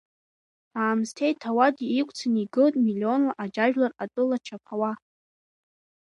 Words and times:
Аамсҭеи 0.81 1.33
ҭауади 1.41 1.95
ықәцаны 2.01 2.39
игылт, 2.43 2.75
миллионла 2.85 3.33
аџьажәлар 3.43 3.91
атәыла 4.03 4.37
чаԥауа. 4.45 4.91